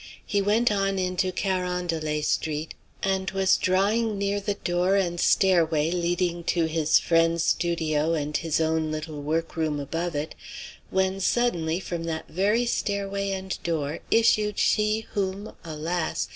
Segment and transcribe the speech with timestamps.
[0.25, 6.43] He went on into Carondelet Street and was drawing near the door and stairway leading
[6.45, 10.33] to his friend's studio and his own little workroom above it,
[10.89, 16.29] when suddenly from that very stairway and door issued she whom, alas!